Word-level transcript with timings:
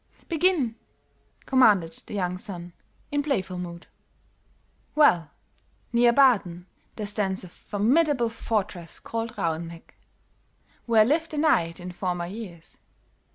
"Begin," 0.27 0.77
commanded 1.45 2.01
the 2.07 2.15
young 2.15 2.35
son, 2.39 2.73
in 3.11 3.21
playful 3.21 3.59
mood. 3.59 3.85
"Well, 4.95 5.29
near 5.93 6.11
Baaden 6.11 6.65
there 6.95 7.05
stands 7.05 7.43
a 7.43 7.47
formidable 7.47 8.29
fortress 8.29 8.99
called 8.99 9.37
Rauheneck 9.37 9.93
where 10.87 11.05
lived 11.05 11.35
a 11.35 11.37
knight 11.37 11.79
in 11.79 11.91
former 11.91 12.25
years. 12.25 12.79